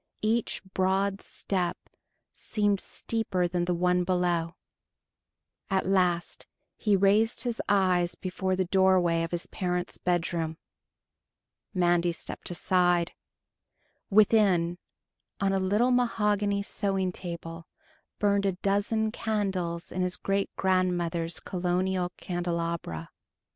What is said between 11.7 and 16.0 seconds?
Mandy stepped aside. Within, on a little